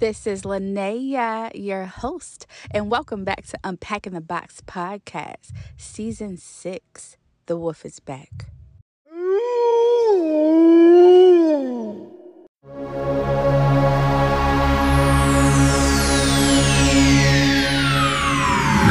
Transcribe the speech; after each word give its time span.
This 0.00 0.26
is 0.26 0.42
Linnea, 0.42 1.52
your 1.54 1.84
host, 1.84 2.48
and 2.72 2.90
welcome 2.90 3.22
back 3.22 3.46
to 3.46 3.58
Unpacking 3.62 4.12
the 4.12 4.20
Box 4.20 4.60
podcast, 4.60 5.52
season 5.76 6.36
six. 6.36 7.16
The 7.46 7.56
Wolf 7.56 7.84
is 7.86 8.00
back. 8.00 8.46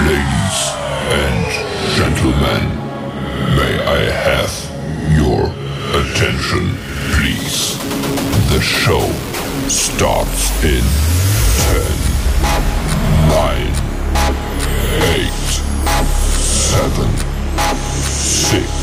Ladies 0.08 0.60
and 1.12 1.46
gentlemen, 1.98 2.64
may 3.58 3.76
I 3.86 4.10
have 4.24 4.54
your 5.18 5.52
attention, 6.00 6.78
please? 7.12 7.78
The 8.50 8.62
show 8.62 9.33
starts 9.70 10.52
in 10.64 10.84
10, 11.72 11.84
9, 13.30 13.74
8, 15.04 15.32
7, 16.40 17.10
6, 18.04 18.83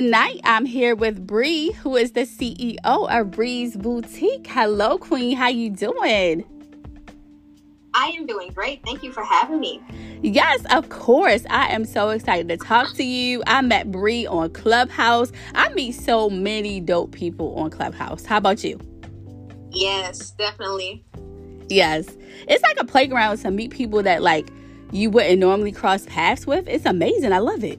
Tonight, 0.00 0.40
I'm 0.44 0.64
here 0.64 0.94
with 0.94 1.26
Bree, 1.26 1.72
who 1.72 1.94
is 1.94 2.12
the 2.12 2.22
CEO 2.22 2.78
of 2.86 3.30
Bree's 3.30 3.76
Boutique. 3.76 4.46
Hello, 4.46 4.96
Queen. 4.96 5.36
How 5.36 5.48
you 5.48 5.68
doing? 5.68 6.42
I 7.92 8.06
am 8.16 8.24
doing 8.24 8.48
great. 8.48 8.82
Thank 8.82 9.02
you 9.02 9.12
for 9.12 9.22
having 9.22 9.60
me. 9.60 9.82
Yes, 10.22 10.64
of 10.70 10.88
course. 10.88 11.44
I 11.50 11.66
am 11.66 11.84
so 11.84 12.08
excited 12.08 12.48
to 12.48 12.56
talk 12.56 12.94
to 12.94 13.04
you. 13.04 13.42
I 13.46 13.60
met 13.60 13.92
Bree 13.92 14.26
on 14.26 14.48
Clubhouse. 14.54 15.32
I 15.54 15.68
meet 15.74 15.92
so 15.92 16.30
many 16.30 16.80
dope 16.80 17.12
people 17.12 17.54
on 17.56 17.68
Clubhouse. 17.68 18.24
How 18.24 18.38
about 18.38 18.64
you? 18.64 18.80
Yes, 19.70 20.30
definitely. 20.30 21.04
Yes. 21.68 22.16
It's 22.48 22.62
like 22.62 22.80
a 22.80 22.86
playground 22.86 23.36
to 23.40 23.50
meet 23.50 23.70
people 23.70 24.02
that 24.04 24.22
like 24.22 24.48
you 24.92 25.10
wouldn't 25.10 25.40
normally 25.40 25.72
cross 25.72 26.06
paths 26.06 26.46
with. 26.46 26.66
It's 26.68 26.86
amazing. 26.86 27.34
I 27.34 27.38
love 27.40 27.62
it. 27.62 27.78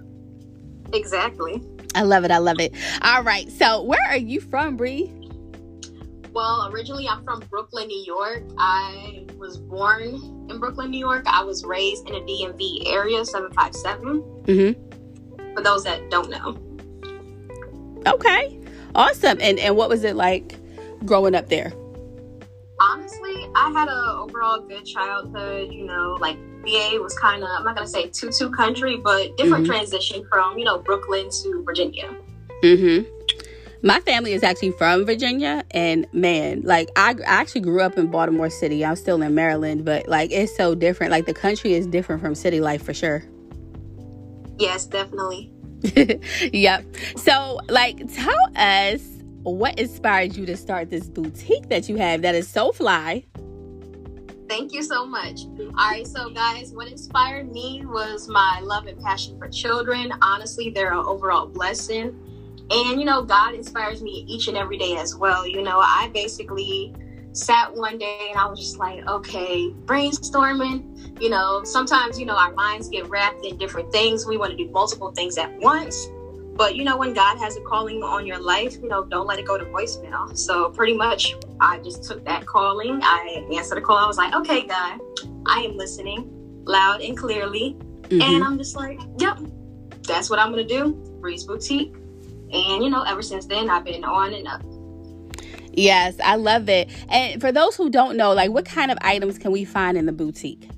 Exactly. 0.94 1.64
I 1.96 2.04
love 2.04 2.24
it. 2.24 2.32
I 2.32 2.38
love 2.38 2.60
it. 2.60 2.74
All 3.02 3.24
right. 3.24 3.50
So, 3.52 3.84
where 3.84 4.02
are 4.10 4.18
you 4.18 4.40
from, 4.42 4.78
Bree? 4.78 5.12
Well, 6.34 6.70
originally 6.72 7.08
I'm 7.10 7.24
from 7.26 7.42
Brooklyn, 7.50 7.88
New 7.88 8.04
York. 8.06 8.44
I 8.58 9.26
was 9.38 9.58
born 9.58 10.48
in 10.50 10.60
Brooklyn, 10.60 10.90
New 10.92 11.00
York. 11.00 11.24
I 11.28 11.44
was 11.44 11.66
raised 11.66 12.08
in 12.08 12.16
a 12.16 12.22
DMV 12.22 12.88
area, 12.88 13.26
757. 13.26 14.22
Mhm. 14.46 14.76
For 15.54 15.62
those 15.62 15.84
that 15.84 16.10
don't 16.10 16.30
know. 16.30 16.58
Okay. 18.08 18.60
Awesome. 18.96 19.38
And 19.42 19.60
and 19.60 19.76
what 19.76 19.90
was 19.90 20.04
it 20.04 20.16
like 20.16 20.56
growing 21.06 21.36
up 21.36 21.50
there? 21.50 21.74
Honestly, 22.80 23.48
I 23.56 23.72
had 23.72 23.90
a 23.90 24.18
overall 24.20 24.62
good 24.62 24.86
childhood, 24.86 25.72
you 25.72 25.86
know, 25.86 26.18
like 26.20 26.38
VA 26.64 27.00
was 27.02 27.18
kind 27.18 27.44
of, 27.44 27.50
I'm 27.50 27.64
not 27.64 27.76
going 27.76 27.86
to 27.88 27.92
say 27.92 28.08
tutu 28.10 28.50
country, 28.52 28.98
but 28.98 29.36
different 29.38 29.66
Mhm. 29.66 29.70
transition 29.70 30.26
from, 30.30 30.58
you 30.58 30.66
know, 30.66 30.80
Brooklyn 30.80 31.30
to 31.44 31.64
Virginia. 31.66 32.10
Mhm. 32.64 33.06
My 33.84 34.00
family 34.02 34.34
is 34.34 34.44
actually 34.44 34.72
from 34.74 35.06
Virginia 35.06 35.64
and 35.72 36.06
man, 36.14 36.62
like 36.64 36.90
I, 36.96 37.12
I 37.12 37.24
actually 37.24 37.62
grew 37.62 37.82
up 37.82 37.98
in 37.98 38.08
Baltimore 38.12 38.52
City. 38.52 38.86
I'm 38.86 38.96
still 38.96 39.20
in 39.24 39.34
Maryland, 39.34 39.86
but 39.86 40.08
like 40.08 40.32
it's 40.32 40.56
so 40.56 40.76
different. 40.76 41.12
Like 41.12 41.26
the 41.26 41.34
country 41.34 41.74
is 41.74 41.88
different 41.88 42.22
from 42.22 42.36
city 42.36 42.60
life 42.60 42.84
for 42.84 42.94
sure. 42.94 43.24
Yes, 44.60 44.86
definitely. 44.86 45.52
yep. 46.54 46.86
So, 47.18 47.60
like, 47.70 47.98
tell 48.14 48.38
us 48.56 49.02
what 49.42 49.80
inspired 49.80 50.36
you 50.38 50.46
to 50.46 50.56
start 50.56 50.92
this 50.92 51.08
boutique 51.08 51.70
that 51.70 51.90
you 51.90 51.96
have 51.96 52.22
that 52.22 52.36
is 52.36 52.48
so 52.48 52.72
fly. 52.72 53.26
Thank 54.52 54.74
you 54.74 54.84
so 54.84 55.06
much. 55.06 55.46
All 55.78 55.90
right, 55.90 56.06
so 56.06 56.30
guys, 56.30 56.74
what 56.74 56.90
inspired 56.90 57.50
me 57.50 57.86
was 57.86 58.28
my 58.28 58.60
love 58.62 58.86
and 58.86 59.02
passion 59.02 59.40
for 59.40 59.48
children. 59.48 60.12
Honestly, 60.22 60.70
they're 60.70 60.92
an 60.92 61.06
overall 61.06 61.48
blessing. 61.48 62.20
And, 62.70 63.00
you 63.00 63.06
know, 63.06 63.22
God 63.22 63.54
inspires 63.54 64.02
me 64.02 64.26
each 64.28 64.50
and 64.50 64.58
every 64.58 64.78
day 64.78 64.98
as 64.98 65.16
well. 65.16 65.48
You 65.48 65.62
know, 65.62 65.80
I 65.80 66.12
basically 66.14 66.94
sat 67.32 67.74
one 67.74 67.98
day 67.98 68.28
and 68.30 68.38
I 68.38 68.46
was 68.46 68.60
just 68.60 68.78
like, 68.78 69.08
okay, 69.08 69.70
brainstorming. 69.86 71.22
You 71.22 71.30
know, 71.30 71.64
sometimes, 71.64 72.20
you 72.20 72.26
know, 72.26 72.36
our 72.36 72.52
minds 72.52 72.90
get 72.90 73.08
wrapped 73.08 73.46
in 73.46 73.56
different 73.56 73.90
things. 73.94 74.26
We 74.26 74.36
want 74.36 74.52
to 74.52 74.58
do 74.58 74.70
multiple 74.70 75.14
things 75.14 75.38
at 75.38 75.58
once. 75.62 76.10
But, 76.62 76.76
you 76.76 76.84
know, 76.84 76.96
when 76.96 77.16
God 77.16 77.40
has 77.40 77.58
a 77.58 77.62
calling 77.62 78.04
on 78.04 78.28
your 78.28 78.38
life, 78.38 78.76
you 78.76 78.88
know, 78.88 79.04
don't 79.04 79.26
let 79.26 79.40
it 79.40 79.48
go 79.48 79.58
to 79.58 79.66
voicemail. 79.66 80.38
So 80.38 80.70
pretty 80.70 80.94
much, 80.94 81.34
I 81.60 81.80
just 81.80 82.04
took 82.04 82.24
that 82.26 82.46
calling. 82.46 83.00
I 83.02 83.44
answered 83.52 83.78
the 83.78 83.82
call. 83.82 83.98
I 83.98 84.06
was 84.06 84.20
like, 84.20 84.32
okay, 84.36 84.68
God, 84.68 85.00
I 85.48 85.62
am 85.62 85.76
listening 85.76 86.30
loud 86.66 87.02
and 87.02 87.18
clearly. 87.18 87.76
Mhm. 88.10 88.22
And 88.22 88.44
I'm 88.44 88.60
just 88.60 88.76
like, 88.76 89.00
yep, 89.18 89.40
that's 90.04 90.30
what 90.30 90.38
I'm 90.38 90.52
going 90.52 90.68
to 90.68 90.72
do. 90.72 90.92
Breeze 91.20 91.46
Boutique. 91.46 91.96
And, 92.54 92.84
you 92.84 92.92
know, 92.92 93.02
ever 93.02 93.24
since 93.24 93.48
then, 93.48 93.68
I've 93.68 93.84
been 93.84 94.04
on 94.04 94.32
and 94.32 94.48
up. 94.48 94.62
Yes, 95.74 96.14
I 96.24 96.36
love 96.36 96.70
it. 96.70 96.92
And 97.10 97.42
for 97.42 97.52
those 97.52 97.76
who 97.76 97.90
don't 97.90 98.16
know, 98.18 98.34
like, 98.34 98.52
what 98.52 98.66
kind 98.66 98.92
of 98.92 99.00
items 99.02 99.40
can 99.40 99.52
we 99.52 99.66
find 99.66 99.98
in 99.98 100.06
the 100.06 100.12
boutique? 100.12 100.70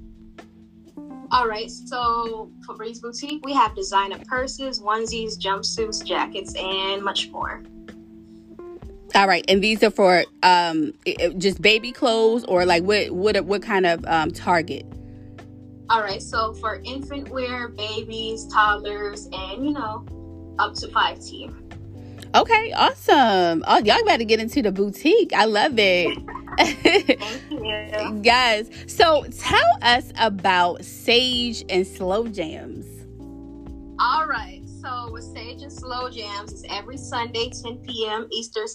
All 1.33 1.47
right, 1.47 1.71
so 1.71 2.51
for 2.63 2.75
Breeze 2.75 2.99
Boutique, 2.99 3.43
we 3.43 3.53
have 3.53 3.75
designer 3.75 4.19
purses, 4.27 4.79
onesies, 4.79 5.35
jumpsuits, 5.35 6.05
jackets, 6.05 6.53
and 6.53 7.01
much 7.01 7.31
more. 7.31 7.63
All 9.15 9.27
right, 9.27 9.43
and 9.47 9.63
these 9.63 9.81
are 9.81 9.89
for 9.89 10.25
um 10.43 10.93
just 11.39 11.59
baby 11.59 11.91
clothes 11.91 12.43
or 12.45 12.65
like 12.65 12.83
what 12.83 13.09
what 13.09 13.43
what 13.45 13.63
kind 13.63 13.87
of 13.87 14.05
um 14.05 14.29
target? 14.29 14.85
All 15.89 16.01
right, 16.01 16.21
so 16.21 16.53
for 16.53 16.79
infant 16.85 17.29
wear, 17.29 17.67
babies, 17.67 18.45
toddlers, 18.53 19.27
and 19.33 19.65
you 19.65 19.71
know, 19.71 20.05
up 20.59 20.75
to 20.75 20.87
five 20.89 21.19
team. 21.19 21.67
Okay, 22.35 22.73
awesome. 22.73 23.63
Oh, 23.67 23.79
y'all 23.79 24.05
better 24.05 24.23
get 24.23 24.39
into 24.39 24.61
the 24.61 24.71
boutique. 24.71 25.33
I 25.33 25.45
love 25.45 25.79
it. 25.79 26.15
Thank 26.57 27.41
you. 27.51 28.21
yes. 28.23 28.67
So 28.87 29.25
tell 29.37 29.77
us 29.81 30.11
about 30.19 30.83
Sage 30.83 31.63
and 31.69 31.85
Slow 31.85 32.27
Jams. 32.27 32.85
All 33.99 34.25
right. 34.27 34.61
So 34.81 35.09
with 35.11 35.23
Sage 35.23 35.61
and 35.61 35.71
Slow 35.71 36.09
Jams, 36.09 36.51
it's 36.51 36.63
every 36.69 36.97
Sunday, 36.97 37.49
10 37.49 37.77
p.m. 37.77 38.27
Eastern 38.31 38.67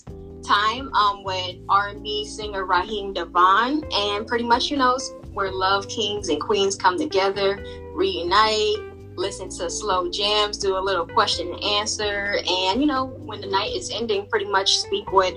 time, 0.43 0.93
um, 0.94 1.22
with 1.22 1.56
R&B 1.69 2.25
singer 2.25 2.65
Raheem 2.65 3.12
DeVaughn, 3.12 3.84
and 3.93 4.27
pretty 4.27 4.45
much, 4.45 4.71
you 4.71 4.77
know, 4.77 4.97
where 5.34 5.53
love 5.53 5.89
kings 5.89 6.28
and 6.31 6.41
queens 6.41 6.77
come 6.77 6.97
together, 6.97 7.63
reunite, 7.92 8.78
listen 9.16 9.48
to 9.51 9.69
slow 9.69 10.10
jams, 10.10 10.57
do 10.57 10.77
a 10.77 10.81
little 10.81 11.07
question 11.07 11.53
and 11.53 11.63
answer, 11.63 12.39
and 12.48 12.81
you 12.81 12.86
know, 12.86 13.07
when 13.07 13.41
the 13.41 13.47
night 13.47 13.72
is 13.74 13.91
ending, 13.91 14.27
pretty 14.27 14.47
much 14.47 14.78
speak 14.78 15.13
with 15.13 15.34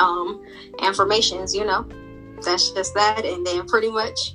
um 0.00 0.44
affirmations. 0.80 1.54
You 1.54 1.64
know, 1.66 1.86
that's 2.42 2.70
just 2.70 2.94
that, 2.94 3.24
and 3.24 3.46
then 3.46 3.66
pretty 3.66 3.90
much 3.90 4.34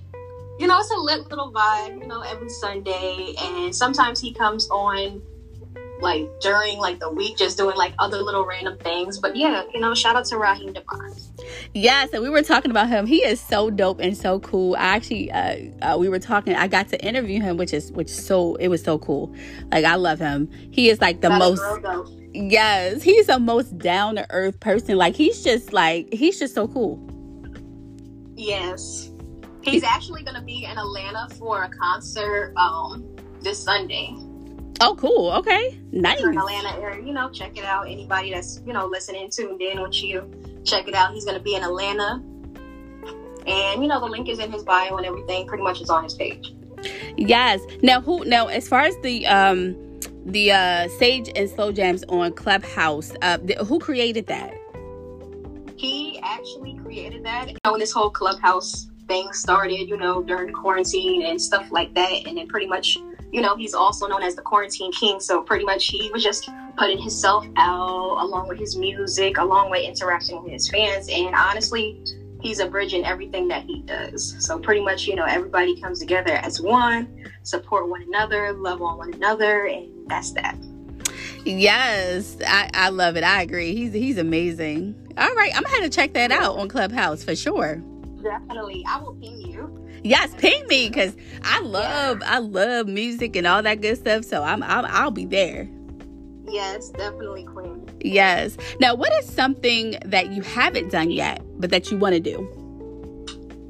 you 0.57 0.67
know, 0.67 0.79
it's 0.79 0.91
a 0.91 0.95
lit 0.95 1.29
little 1.29 1.51
vibe, 1.51 1.99
you 1.99 2.07
know, 2.07 2.21
every 2.21 2.49
Sunday. 2.49 3.35
And 3.37 3.75
sometimes 3.75 4.21
he 4.21 4.33
comes 4.33 4.69
on 4.69 5.21
like 5.99 6.29
during 6.39 6.77
like 6.77 6.99
the 6.99 7.09
week, 7.09 7.37
just 7.37 7.57
doing 7.57 7.75
like 7.75 7.93
other 7.99 8.21
little 8.21 8.45
random 8.45 8.77
things. 8.79 9.19
But 9.19 9.35
yeah, 9.35 9.63
you 9.73 9.79
know, 9.79 9.93
shout 9.93 10.15
out 10.15 10.25
to 10.25 10.37
Raheem 10.37 10.73
DeVaughn. 10.73 11.13
Yes, 11.73 12.13
and 12.13 12.23
we 12.23 12.29
were 12.29 12.41
talking 12.41 12.71
about 12.71 12.87
him. 12.87 13.05
He 13.05 13.17
is 13.17 13.39
so 13.41 13.69
dope 13.69 13.99
and 13.99 14.17
so 14.17 14.39
cool. 14.39 14.75
I 14.75 14.95
actually, 14.95 15.31
uh, 15.31 15.57
uh, 15.81 15.97
we 15.97 16.09
were 16.09 16.19
talking. 16.19 16.55
I 16.55 16.67
got 16.67 16.87
to 16.89 17.05
interview 17.05 17.41
him, 17.41 17.57
which 17.57 17.73
is 17.73 17.91
which 17.91 18.09
so 18.09 18.55
it 18.55 18.69
was 18.69 18.81
so 18.81 18.97
cool. 18.97 19.33
Like 19.71 19.85
I 19.85 19.95
love 19.95 20.19
him. 20.19 20.49
He 20.71 20.89
is 20.89 21.01
like 21.01 21.21
the 21.21 21.29
That 21.29 21.39
most. 21.39 21.61
Yes, 22.35 23.01
he's 23.01 23.27
the 23.27 23.39
most 23.39 23.77
down 23.77 24.15
to 24.15 24.27
earth 24.29 24.59
person. 24.59 24.97
Like 24.97 25.15
he's 25.15 25.43
just 25.43 25.71
like 25.71 26.13
he's 26.13 26.37
just 26.37 26.53
so 26.53 26.67
cool. 26.67 26.99
Yes. 28.35 29.09
He's 29.61 29.83
actually 29.83 30.21
going 30.21 30.35
to 30.35 30.43
be 30.43 30.65
in 30.65 30.77
Atlanta 30.77 31.27
for 31.35 31.63
a 31.63 31.69
concert 31.69 32.53
um, 32.55 33.03
this 33.41 33.63
Sunday. 33.63 34.15
Oh, 34.81 34.95
cool. 34.99 35.31
Okay, 35.31 35.79
nice. 35.91 36.21
in 36.21 36.37
Atlanta 36.37 36.77
area, 36.79 37.03
you 37.03 37.13
know, 37.13 37.29
check 37.31 37.57
it 37.57 37.63
out. 37.63 37.87
Anybody 37.87 38.31
that's 38.31 38.61
you 38.65 38.73
know 38.73 38.85
listening, 38.85 39.29
tuned 39.31 39.61
in 39.61 39.81
with 39.81 40.03
you, 40.03 40.29
check 40.65 40.87
it 40.87 40.93
out. 40.93 41.13
He's 41.13 41.23
going 41.23 41.37
to 41.37 41.43
be 41.43 41.55
in 41.55 41.63
Atlanta, 41.63 42.21
and 43.47 43.81
you 43.81 43.87
know 43.87 44.01
the 44.01 44.05
link 44.05 44.27
is 44.27 44.39
in 44.39 44.51
his 44.51 44.63
bio 44.63 44.97
and 44.97 45.05
everything. 45.05 45.47
Pretty 45.47 45.63
much 45.63 45.81
is 45.81 45.89
on 45.89 46.03
his 46.03 46.13
page. 46.13 46.53
Yes. 47.15 47.61
Now, 47.81 48.01
who? 48.01 48.25
Now, 48.25 48.47
as 48.47 48.67
far 48.67 48.81
as 48.81 48.95
the 49.01 49.25
um 49.27 49.75
the 50.25 50.51
uh 50.51 50.87
Sage 50.99 51.29
and 51.35 51.49
Slow 51.49 51.71
Jams 51.71 52.03
on 52.09 52.33
Clubhouse, 52.33 53.13
uh, 53.21 53.37
th- 53.37 53.59
who 53.59 53.79
created 53.79 54.27
that? 54.27 54.53
He 55.75 56.19
actually 56.23 56.77
created 56.77 57.23
that. 57.25 57.49
You 57.49 57.57
know, 57.63 57.71
when 57.71 57.79
this 57.79 57.91
whole 57.91 58.09
Clubhouse 58.09 58.87
thing 59.07 59.31
started, 59.33 59.87
you 59.87 59.97
know, 59.97 60.23
during 60.23 60.51
quarantine 60.53 61.25
and 61.25 61.39
stuff 61.39 61.71
like 61.71 61.93
that, 61.93 62.25
and 62.25 62.37
then 62.37 62.47
pretty 62.47 62.67
much 62.67 62.97
you 63.35 63.41
know, 63.41 63.57
he's 63.57 63.73
also 63.73 64.07
known 64.07 64.23
as 64.23 64.35
the 64.35 64.41
quarantine 64.41 64.93
king. 64.93 65.19
So 65.19 65.41
pretty 65.41 65.65
much 65.65 65.87
he 65.87 66.09
was 66.13 66.23
just 66.23 66.49
putting 66.77 66.97
himself 66.97 67.45
out 67.57 68.23
along 68.23 68.47
with 68.47 68.57
his 68.57 68.77
music, 68.77 69.37
along 69.37 69.71
with 69.71 69.83
interacting 69.83 70.41
with 70.41 70.53
his 70.53 70.69
fans. 70.69 71.09
And 71.09 71.35
honestly, 71.35 72.01
he's 72.41 72.59
a 72.59 72.67
bridge 72.67 72.93
in 72.93 73.03
everything 73.03 73.49
that 73.49 73.63
he 73.63 73.81
does. 73.81 74.37
So 74.39 74.57
pretty 74.57 74.79
much, 74.79 75.05
you 75.05 75.15
know, 75.15 75.25
everybody 75.25 75.79
comes 75.81 75.99
together 75.99 76.33
as 76.33 76.61
one, 76.61 77.25
support 77.43 77.89
one 77.89 78.03
another, 78.03 78.53
love 78.53 78.81
on 78.81 78.97
one 78.97 79.13
another, 79.13 79.65
and 79.65 79.91
that's 80.07 80.31
that. 80.31 80.57
Yes, 81.45 82.37
I, 82.45 82.69
I 82.73 82.89
love 82.89 83.17
it. 83.17 83.23
I 83.23 83.41
agree. 83.41 83.75
He's 83.75 83.93
he's 83.93 84.17
amazing. 84.17 84.95
All 85.17 85.33
right, 85.35 85.55
I'm 85.55 85.63
gonna 85.63 85.75
have 85.75 85.83
to 85.83 85.89
check 85.89 86.13
that 86.13 86.31
out 86.31 86.57
on 86.57 86.67
Clubhouse 86.67 87.23
for 87.23 87.35
sure. 87.35 87.81
Definitely, 88.23 88.83
I 88.87 88.99
will 88.99 89.15
ping 89.15 89.39
you. 89.41 89.87
Yes, 90.03 90.33
ping 90.37 90.67
me 90.67 90.89
because 90.89 91.15
I 91.43 91.61
love 91.61 92.19
yeah. 92.21 92.35
I 92.35 92.39
love 92.39 92.87
music 92.87 93.35
and 93.35 93.47
all 93.47 93.61
that 93.63 93.81
good 93.81 93.97
stuff. 93.97 94.25
So 94.25 94.43
I'm, 94.43 94.63
I'm 94.63 94.85
I'll 94.85 95.11
be 95.11 95.25
there. 95.25 95.69
Yes, 96.47 96.89
definitely, 96.89 97.43
Queen. 97.43 97.87
Yes. 98.01 98.57
Now, 98.79 98.95
what 98.95 99.11
is 99.19 99.27
something 99.27 99.97
that 100.05 100.31
you 100.31 100.41
haven't 100.43 100.91
done 100.91 101.11
yet, 101.11 101.41
but 101.59 101.71
that 101.71 101.91
you 101.91 101.97
want 101.97 102.13
to 102.13 102.19
do? 102.19 102.47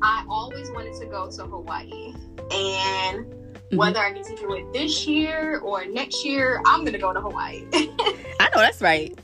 I 0.01 0.25
always 0.29 0.69
wanted 0.71 0.93
to 0.99 1.05
go 1.07 1.29
to 1.31 1.45
Hawaii, 1.45 2.13
and 2.51 3.25
mm-hmm. 3.67 3.77
whether 3.77 3.99
I 3.99 4.11
get 4.11 4.25
to 4.25 4.35
do 4.35 4.53
it 4.53 4.71
this 4.73 5.07
year 5.07 5.59
or 5.59 5.85
next 5.85 6.25
year, 6.25 6.61
I'm 6.65 6.85
gonna 6.85 6.97
go 6.97 7.13
to 7.13 7.21
Hawaii. 7.21 7.65
I 7.73 8.49
know 8.53 8.61
that's 8.61 8.81
right. 8.81 9.17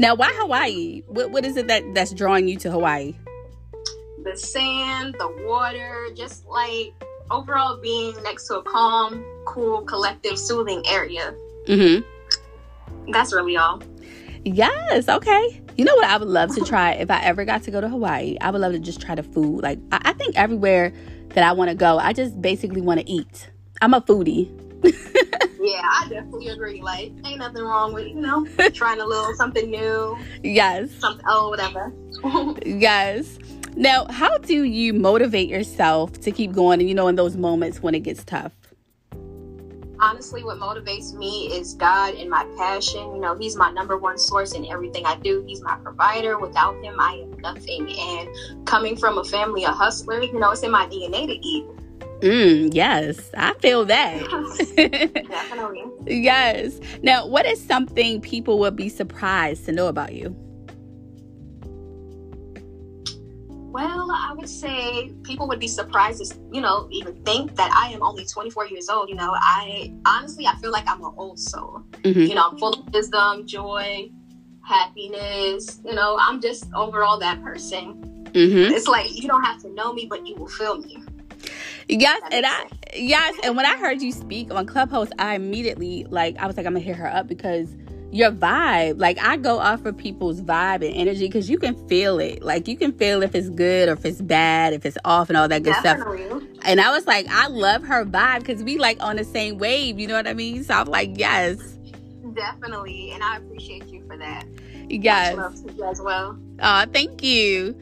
Now, 0.00 0.14
why 0.14 0.32
Hawaii? 0.34 1.02
What 1.06 1.30
what 1.30 1.44
is 1.44 1.56
it 1.56 1.68
that 1.68 1.94
that's 1.94 2.12
drawing 2.12 2.48
you 2.48 2.56
to 2.58 2.70
Hawaii? 2.70 3.14
the 4.28 4.36
sand, 4.36 5.14
the 5.18 5.28
water, 5.46 6.08
just 6.14 6.46
like 6.46 6.92
overall 7.30 7.80
being 7.80 8.14
next 8.22 8.46
to 8.48 8.58
a 8.58 8.62
calm, 8.62 9.24
cool, 9.46 9.82
collective, 9.82 10.38
soothing 10.38 10.82
area. 10.88 11.34
Mm-hmm. 11.66 13.12
That's 13.12 13.32
really 13.32 13.56
all. 13.56 13.82
Yes. 14.44 15.08
Okay. 15.08 15.62
You 15.76 15.84
know 15.84 15.94
what 15.94 16.04
I 16.04 16.16
would 16.16 16.28
love 16.28 16.54
to 16.56 16.64
try 16.64 16.92
if 16.92 17.10
I 17.10 17.22
ever 17.22 17.44
got 17.44 17.62
to 17.64 17.70
go 17.70 17.80
to 17.80 17.88
Hawaii? 17.88 18.36
I 18.40 18.50
would 18.50 18.60
love 18.60 18.72
to 18.72 18.78
just 18.78 19.00
try 19.00 19.14
the 19.14 19.22
food. 19.22 19.62
Like 19.62 19.78
I, 19.92 20.00
I 20.06 20.12
think 20.14 20.36
everywhere 20.36 20.92
that 21.30 21.44
I 21.44 21.52
want 21.52 21.70
to 21.70 21.74
go, 21.74 21.98
I 21.98 22.12
just 22.12 22.40
basically 22.40 22.80
want 22.80 23.00
to 23.00 23.10
eat. 23.10 23.50
I'm 23.80 23.94
a 23.94 24.00
foodie. 24.00 24.50
yeah, 25.60 25.82
I 25.82 26.06
definitely 26.08 26.48
agree. 26.48 26.80
Like, 26.82 27.12
ain't 27.24 27.38
nothing 27.38 27.62
wrong 27.62 27.92
with 27.92 28.08
you 28.08 28.14
know 28.14 28.46
trying 28.72 29.00
a 29.00 29.06
little 29.06 29.34
something 29.34 29.70
new. 29.70 30.16
Yes. 30.42 30.90
Something. 30.98 31.24
Oh, 31.28 31.48
whatever. 31.48 31.92
yes. 32.66 33.38
Now, 33.76 34.06
how 34.10 34.38
do 34.38 34.64
you 34.64 34.92
motivate 34.92 35.48
yourself 35.48 36.12
to 36.20 36.32
keep 36.32 36.52
going 36.52 36.80
and 36.80 36.88
you 36.88 36.94
know 36.94 37.08
in 37.08 37.16
those 37.16 37.36
moments 37.36 37.82
when 37.82 37.94
it 37.94 38.00
gets 38.00 38.24
tough? 38.24 38.52
Honestly, 40.00 40.44
what 40.44 40.58
motivates 40.58 41.12
me 41.12 41.48
is 41.52 41.74
God 41.74 42.14
and 42.14 42.30
my 42.30 42.44
passion. 42.56 43.14
You 43.14 43.20
know, 43.20 43.36
He's 43.36 43.56
my 43.56 43.70
number 43.70 43.98
one 43.98 44.18
source 44.18 44.52
in 44.52 44.64
everything 44.66 45.04
I 45.06 45.16
do. 45.16 45.44
He's 45.46 45.60
my 45.60 45.76
provider. 45.76 46.38
Without 46.38 46.82
Him, 46.82 46.98
I 46.98 47.14
am 47.22 47.38
nothing. 47.40 47.90
And 47.98 48.66
coming 48.66 48.96
from 48.96 49.18
a 49.18 49.24
family 49.24 49.64
of 49.64 49.74
hustlers, 49.74 50.26
you 50.26 50.38
know, 50.38 50.50
it's 50.50 50.62
in 50.62 50.70
my 50.70 50.86
DNA 50.86 51.26
to 51.26 51.46
eat. 51.46 51.66
Mm, 52.20 52.74
yes, 52.74 53.30
I 53.36 53.54
feel 53.54 53.84
that. 53.84 54.18
Definitely. 55.28 55.84
yes. 56.06 56.80
Now, 57.02 57.26
what 57.26 57.46
is 57.46 57.64
something 57.64 58.20
people 58.20 58.58
would 58.58 58.74
be 58.74 58.88
surprised 58.88 59.66
to 59.66 59.72
know 59.72 59.86
about 59.86 60.14
you? 60.14 60.36
Well, 63.78 64.10
I 64.10 64.32
would 64.32 64.48
say 64.48 65.12
people 65.22 65.46
would 65.46 65.60
be 65.60 65.68
surprised 65.68 66.24
to, 66.24 66.36
you 66.52 66.60
know, 66.60 66.88
even 66.90 67.14
think 67.22 67.54
that 67.54 67.70
I 67.72 67.92
am 67.92 68.02
only 68.02 68.26
24 68.26 68.66
years 68.66 68.88
old. 68.88 69.08
You 69.08 69.14
know, 69.14 69.32
I 69.36 69.94
honestly, 70.04 70.48
I 70.48 70.56
feel 70.56 70.72
like 70.72 70.88
I'm 70.88 71.00
an 71.04 71.12
old 71.16 71.38
soul. 71.38 71.84
Mm-hmm. 72.02 72.22
You 72.22 72.34
know, 72.34 72.48
I'm 72.48 72.58
full 72.58 72.72
of 72.72 72.92
wisdom, 72.92 73.46
joy, 73.46 74.10
happiness. 74.62 75.80
You 75.84 75.94
know, 75.94 76.18
I'm 76.20 76.40
just 76.40 76.64
overall 76.74 77.20
that 77.20 77.40
person. 77.44 78.02
Mm-hmm. 78.32 78.74
It's 78.74 78.88
like 78.88 79.14
you 79.14 79.28
don't 79.28 79.44
have 79.44 79.62
to 79.62 79.72
know 79.72 79.92
me, 79.92 80.06
but 80.10 80.26
you 80.26 80.34
will 80.34 80.48
feel 80.48 80.78
me. 80.78 80.98
Yes, 81.88 82.20
and 82.32 82.46
I 82.46 82.66
yes, 82.96 83.38
and 83.44 83.56
when 83.56 83.64
I 83.64 83.76
heard 83.76 84.02
you 84.02 84.10
speak 84.10 84.52
on 84.52 84.66
Clubhouse, 84.66 85.10
I 85.20 85.36
immediately 85.36 86.04
like 86.10 86.36
I 86.38 86.48
was 86.48 86.56
like, 86.56 86.66
I'm 86.66 86.72
gonna 86.72 86.84
hit 86.84 86.96
her 86.96 87.06
up 87.06 87.28
because 87.28 87.68
your 88.10 88.30
vibe. 88.30 88.98
Like 89.00 89.18
I 89.18 89.36
go 89.36 89.58
off 89.58 89.84
of 89.84 89.96
people's 89.96 90.40
vibe 90.40 90.86
and 90.86 90.94
energy 90.94 91.26
because 91.26 91.50
you 91.50 91.58
can 91.58 91.74
feel 91.88 92.18
it. 92.18 92.42
Like 92.42 92.68
you 92.68 92.76
can 92.76 92.92
feel 92.92 93.22
if 93.22 93.34
it's 93.34 93.50
good 93.50 93.88
or 93.88 93.92
if 93.92 94.04
it's 94.04 94.20
bad, 94.20 94.72
if 94.72 94.86
it's 94.86 94.98
off 95.04 95.28
and 95.28 95.36
all 95.36 95.48
that 95.48 95.62
good 95.62 95.74
Definitely. 95.82 96.26
stuff. 96.26 96.42
And 96.62 96.80
I 96.80 96.90
was 96.90 97.06
like, 97.06 97.26
I 97.28 97.48
love 97.48 97.82
her 97.84 98.04
vibe 98.04 98.40
because 98.40 98.62
we 98.62 98.78
like 98.78 99.02
on 99.02 99.16
the 99.16 99.24
same 99.24 99.58
wave. 99.58 99.98
You 99.98 100.08
know 100.08 100.14
what 100.14 100.26
I 100.26 100.34
mean? 100.34 100.64
So 100.64 100.74
I'm 100.74 100.86
like, 100.86 101.18
yes. 101.18 101.78
Definitely, 102.34 103.10
and 103.12 103.22
I 103.22 103.38
appreciate 103.38 103.86
you 103.88 104.06
for 104.06 104.16
that. 104.18 104.44
Yes. 104.88 105.36
as 105.84 106.00
well. 106.00 106.38
Oh, 106.60 106.84
thank 106.92 107.22
you. 107.22 107.78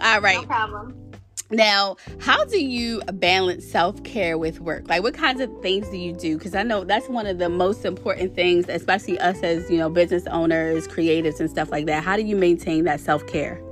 All 0.00 0.20
right. 0.20 0.40
No 0.40 0.46
problem. 0.46 1.07
Now, 1.50 1.96
how 2.20 2.44
do 2.44 2.62
you 2.62 3.00
balance 3.14 3.64
self 3.64 4.02
care 4.04 4.36
with 4.36 4.60
work? 4.60 4.88
Like, 4.88 5.02
what 5.02 5.14
kinds 5.14 5.40
of 5.40 5.50
things 5.62 5.88
do 5.88 5.96
you 5.96 6.12
do? 6.12 6.36
Because 6.36 6.54
I 6.54 6.62
know 6.62 6.84
that's 6.84 7.08
one 7.08 7.26
of 7.26 7.38
the 7.38 7.48
most 7.48 7.86
important 7.86 8.34
things, 8.34 8.68
especially 8.68 9.18
us 9.18 9.42
as 9.42 9.70
you 9.70 9.78
know 9.78 9.88
business 9.88 10.26
owners, 10.26 10.86
creatives, 10.86 11.40
and 11.40 11.48
stuff 11.48 11.70
like 11.70 11.86
that. 11.86 12.04
How 12.04 12.16
do 12.16 12.22
you 12.22 12.36
maintain 12.36 12.84
that 12.84 13.00
self 13.00 13.26
care? 13.26 13.62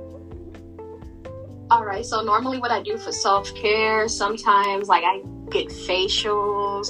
All 1.69 1.85
right. 1.85 2.03
So 2.03 2.21
normally, 2.21 2.57
what 2.57 2.71
I 2.71 2.81
do 2.81 2.97
for 2.97 3.11
self 3.11 3.53
care, 3.53 4.07
sometimes 4.07 4.87
like 4.87 5.03
I 5.03 5.21
get 5.51 5.67
facials, 5.67 6.89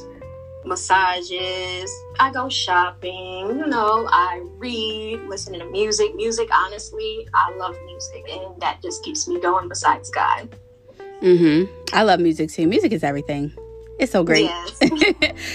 massages. 0.63 1.91
I 2.17 2.31
go 2.31 2.47
shopping. 2.47 3.59
You 3.59 3.67
know, 3.67 4.07
I 4.09 4.41
read, 4.53 5.19
listening 5.27 5.59
to 5.59 5.69
music. 5.69 6.15
Music, 6.15 6.47
honestly, 6.53 7.27
I 7.33 7.53
love 7.57 7.75
music, 7.85 8.25
and 8.29 8.61
that 8.61 8.81
just 8.81 9.03
keeps 9.03 9.27
me 9.27 9.41
going. 9.41 9.67
Besides 9.67 10.09
God. 10.11 10.55
Mm-hmm. 11.21 11.95
I 11.95 12.03
love 12.03 12.19
music 12.19 12.51
too. 12.51 12.67
Music 12.67 12.91
is 12.91 13.03
everything. 13.03 13.51
It's 13.99 14.11
so 14.11 14.23
great. 14.23 14.45
Yes. 14.45 14.77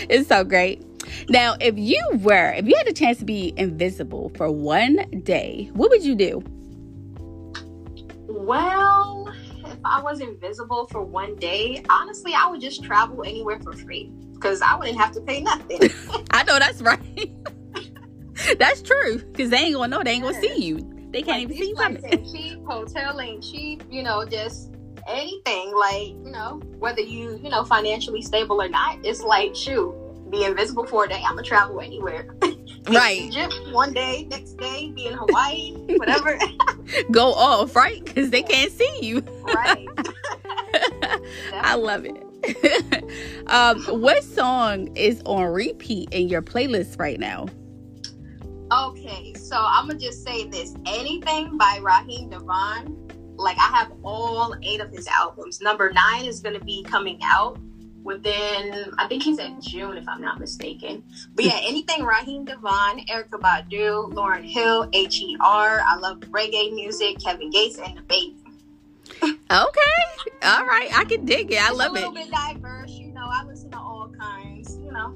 it's 0.09 0.29
so 0.29 0.45
great. 0.45 0.85
Now, 1.29 1.57
if 1.61 1.79
you 1.79 2.03
were, 2.15 2.53
if 2.53 2.67
you 2.67 2.77
had 2.77 2.89
a 2.89 2.93
chance 2.93 3.19
to 3.19 3.25
be 3.25 3.53
invisible 3.57 4.33
for 4.37 4.51
one 4.51 4.97
day, 5.23 5.71
what 5.75 5.91
would 5.91 6.05
you 6.05 6.15
do? 6.15 6.43
Well, 8.29 9.33
if 9.67 9.79
I 9.85 10.03
was 10.03 10.21
invisible 10.21 10.87
for 10.87 11.03
one 11.03 11.37
day, 11.37 11.85
honestly, 11.89 12.33
I 12.35 12.49
would 12.51 12.61
just 12.61 12.83
travel 12.83 13.23
anywhere 13.25 13.61
for 13.61 13.73
free 13.73 14.11
because 14.35 14.61
I 14.63 14.77
wouldn't 14.77 14.99
have 14.99 15.13
to 15.13 15.21
pay 15.21 15.43
nothing. 15.43 15.79
I 16.31 16.43
know 16.45 16.59
that's 16.59 16.81
right. 16.83 17.31
that's 18.59 18.83
true 18.83 19.19
because 19.19 19.51
they 19.51 19.59
ain't 19.59 19.75
gonna 19.75 19.89
know. 19.89 20.03
They 20.03 20.13
ain't 20.13 20.25
gonna 20.25 20.41
see 20.41 20.65
you. 20.65 20.79
They 21.11 21.23
can't 21.23 21.51
like, 21.51 21.57
even 21.57 21.57
see 21.57 21.69
you 21.69 21.75
coming. 21.77 22.33
Cheap 22.33 22.65
hotel 22.65 23.21
ain't 23.21 23.45
cheap. 23.45 23.85
You 23.91 24.03
know, 24.03 24.25
just 24.25 24.73
anything 25.09 25.75
like 25.75 26.09
you 26.09 26.31
know 26.31 26.61
whether 26.79 27.01
you 27.01 27.39
you 27.43 27.49
know 27.51 27.65
financially 27.65 28.23
stable 28.23 28.61
or 28.61 28.69
not 28.69 28.99
it's 29.05 29.23
like 29.23 29.55
shoot 29.55 29.95
be 30.31 30.45
invisible 30.45 30.87
for 30.87 31.05
a 31.05 31.09
day 31.09 31.23
i'm 31.27 31.35
gonna 31.35 31.43
travel 31.43 31.81
anywhere. 31.81 32.35
Right. 32.89 33.21
egypt 33.21 33.55
one 33.71 33.93
day 33.93 34.27
next 34.29 34.55
day 34.55 34.91
be 34.91 35.07
in 35.07 35.13
hawaii 35.15 35.73
whatever. 35.99 36.37
Go 37.13 37.33
off 37.33 37.77
right? 37.77 38.05
Because 38.05 38.31
they 38.31 38.43
can't 38.43 38.73
see 38.73 38.99
you. 39.03 39.21
Right. 39.43 39.89
I 41.53 41.77
love 41.77 42.05
it. 42.05 43.45
Um 43.47 43.85
what 44.01 44.25
song 44.25 44.97
is 44.97 45.23
on 45.27 45.45
repeat 45.45 46.09
in 46.13 46.29
your 46.29 46.43
playlist 46.43 46.99
right 46.99 47.21
now? 47.21 47.47
Okay 48.73 49.33
so 49.35 49.57
i'm 49.57 49.87
gonna 49.87 50.01
just 50.01 50.25
say 50.25 50.49
this. 50.49 50.75
Anything 50.85 51.57
by 51.57 51.79
Raheem 51.81 52.31
DeVaughn 52.31 53.02
like 53.37 53.57
I 53.59 53.69
have 53.79 53.93
all 54.03 54.55
eight 54.63 54.81
of 54.81 54.91
his 54.91 55.07
albums. 55.07 55.61
Number 55.61 55.91
nine 55.93 56.25
is 56.25 56.41
going 56.41 56.59
to 56.59 56.65
be 56.65 56.83
coming 56.85 57.19
out 57.25 57.59
within, 58.03 58.93
I 58.99 59.07
think 59.09 59.23
he's 59.23 59.39
in 59.39 59.61
June, 59.61 59.97
if 59.97 60.09
I'm 60.09 60.21
not 60.21 60.41
mistaken. 60.41 61.05
But 61.35 61.45
yeah, 61.45 61.59
anything 61.63 62.05
Raheem 62.05 62.45
DeVaughn, 62.45 63.07
Erykah 63.07 63.31
Badu, 63.41 64.13
Lauryn 64.13 64.45
Hill, 64.45 64.89
H.E.R. 64.93 65.83
I 65.87 65.97
love 65.99 66.19
reggae 66.21 66.73
music, 66.75 67.19
Kevin 67.25 67.51
Gates, 67.51 67.79
and 67.79 67.99
DaBaby. 67.99 68.37
Okay. 69.23 69.35
All 70.43 70.67
right. 70.67 70.89
I 70.97 71.05
can 71.05 71.25
dig 71.25 71.53
it. 71.53 71.63
I 71.63 71.69
It's 71.69 71.79
love 71.79 71.91
a 71.91 71.95
little 71.95 72.11
it. 72.11 72.15
bit 72.15 72.31
diverse, 72.31 72.93
you 72.93 73.13
know. 73.13 73.29
I 73.31 73.45
listen 73.45 73.71
to 73.71 73.79
all 73.79 74.11
kinds, 74.19 74.79
you 74.79 74.91
know. 74.91 75.15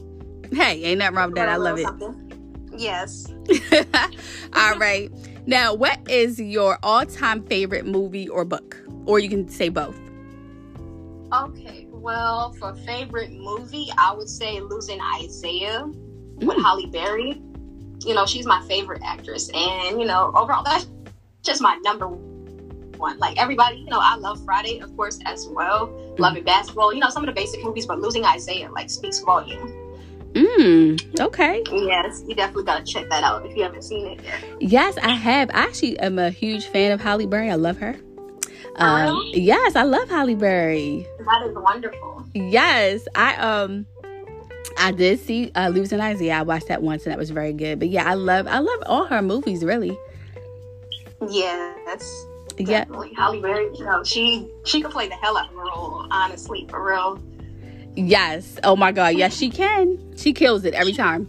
Hey, 0.52 0.84
ain't 0.84 0.98
nothing 1.00 1.16
wrong 1.16 1.28
with 1.30 1.36
that. 1.36 1.48
I 1.48 1.56
love 1.56 1.78
it. 1.78 1.84
Something. 1.84 2.70
Yes. 2.76 3.26
All 4.52 4.76
right. 4.78 5.10
Now, 5.46 5.74
what 5.74 6.00
is 6.10 6.40
your 6.40 6.78
all-time 6.82 7.44
favorite 7.46 7.86
movie 7.86 8.28
or 8.28 8.44
book? 8.44 8.76
Or 9.04 9.20
you 9.20 9.28
can 9.28 9.48
say 9.48 9.68
both. 9.68 9.96
Okay. 11.32 11.86
Well, 11.90 12.52
for 12.54 12.74
favorite 12.74 13.32
movie, 13.32 13.88
I 13.96 14.12
would 14.12 14.28
say 14.28 14.60
Losing 14.60 15.00
Isaiah 15.22 15.84
with 16.36 16.56
Mm. 16.56 16.62
Halle 16.62 16.86
Berry. 16.86 17.40
You 18.04 18.14
know, 18.14 18.26
she's 18.26 18.46
my 18.46 18.60
favorite 18.66 19.02
actress, 19.04 19.48
and 19.54 20.00
you 20.00 20.06
know, 20.06 20.32
overall, 20.34 20.62
that's 20.62 20.86
just 21.42 21.62
my 21.62 21.76
number 21.82 22.08
one. 22.08 23.18
Like 23.18 23.40
everybody, 23.40 23.78
you 23.78 23.86
know, 23.86 24.00
I 24.00 24.16
love 24.16 24.44
Friday, 24.44 24.80
of 24.80 24.94
course, 24.96 25.18
as 25.24 25.48
well. 25.48 25.90
Love 26.18 26.36
& 26.44 26.44
Basketball, 26.44 26.92
you 26.92 27.00
know, 27.00 27.08
some 27.08 27.22
of 27.22 27.26
the 27.26 27.32
basic 27.32 27.62
movies, 27.64 27.86
but 27.86 28.00
Losing 28.00 28.24
Isaiah 28.24 28.70
like 28.70 28.90
speaks 28.90 29.20
volume. 29.20 29.85
Mm, 30.36 31.18
okay. 31.18 31.62
Yes, 31.72 32.22
you 32.26 32.34
definitely 32.34 32.64
gotta 32.64 32.84
check 32.84 33.08
that 33.08 33.24
out 33.24 33.46
if 33.46 33.56
you 33.56 33.62
haven't 33.62 33.82
seen 33.82 34.06
it 34.06 34.22
yet. 34.22 34.44
Yes, 34.60 34.98
I 34.98 35.14
have. 35.14 35.48
I 35.50 35.60
actually 35.60 35.98
am 35.98 36.18
a 36.18 36.28
huge 36.28 36.66
fan 36.66 36.92
of 36.92 37.00
Halle 37.00 37.24
Berry. 37.24 37.50
I 37.50 37.54
love 37.54 37.78
her. 37.78 37.96
Um, 38.76 39.16
really? 39.16 39.40
yes, 39.40 39.74
I 39.76 39.84
love 39.84 40.10
Halle 40.10 40.34
Berry. 40.34 41.06
That 41.20 41.46
is 41.46 41.54
wonderful. 41.54 42.26
Yes, 42.34 43.08
I 43.14 43.36
um 43.36 43.86
I 44.76 44.92
did 44.92 45.20
see 45.20 45.50
uh 45.54 45.70
Losing 45.70 46.02
Isaiah. 46.02 46.34
I 46.34 46.42
watched 46.42 46.68
that 46.68 46.82
once 46.82 47.04
and 47.04 47.12
that 47.12 47.18
was 47.18 47.30
very 47.30 47.54
good. 47.54 47.78
But 47.78 47.88
yeah, 47.88 48.04
I 48.04 48.12
love 48.12 48.46
I 48.46 48.58
love 48.58 48.82
all 48.84 49.06
her 49.06 49.22
movies 49.22 49.64
really. 49.64 49.98
Yeah, 51.30 51.74
that's 51.86 52.26
Yeah. 52.58 52.84
Halle 53.16 53.40
Berry. 53.40 53.70
You 53.74 53.86
know, 53.86 54.04
she 54.04 54.50
she 54.66 54.82
could 54.82 54.90
play 54.90 55.08
the 55.08 55.14
hell 55.14 55.38
out 55.38 55.50
of 55.50 55.56
a 55.56 55.60
role, 55.62 56.06
honestly, 56.10 56.66
for 56.68 56.86
real. 56.86 57.22
Yes. 57.96 58.58
Oh 58.62 58.76
my 58.76 58.92
god. 58.92 59.16
Yes, 59.16 59.36
she 59.36 59.50
can. 59.50 59.98
She 60.16 60.32
kills 60.32 60.64
it 60.64 60.74
every 60.74 60.92
time. 60.92 61.28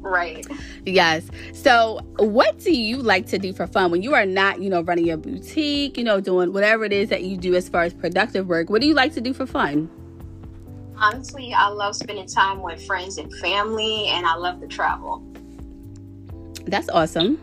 Right. 0.00 0.46
Yes. 0.86 1.28
So, 1.52 2.00
what 2.16 2.58
do 2.58 2.72
you 2.72 2.96
like 2.96 3.26
to 3.26 3.38
do 3.38 3.52
for 3.52 3.66
fun 3.66 3.90
when 3.90 4.02
you 4.02 4.14
are 4.14 4.24
not, 4.24 4.62
you 4.62 4.70
know, 4.70 4.80
running 4.80 5.06
your 5.06 5.18
boutique, 5.18 5.98
you 5.98 6.04
know, 6.04 6.20
doing 6.20 6.54
whatever 6.54 6.84
it 6.84 6.92
is 6.92 7.10
that 7.10 7.22
you 7.22 7.36
do 7.36 7.54
as 7.54 7.68
far 7.68 7.82
as 7.82 7.92
productive 7.92 8.46
work? 8.48 8.70
What 8.70 8.80
do 8.80 8.88
you 8.88 8.94
like 8.94 9.12
to 9.14 9.20
do 9.20 9.34
for 9.34 9.44
fun? 9.44 9.90
Honestly, 10.96 11.52
I 11.52 11.68
love 11.68 11.94
spending 11.96 12.26
time 12.26 12.62
with 12.62 12.84
friends 12.86 13.18
and 13.18 13.32
family, 13.36 14.06
and 14.08 14.26
I 14.26 14.34
love 14.34 14.60
to 14.60 14.66
travel. 14.66 15.22
That's 16.66 16.88
awesome. 16.88 17.38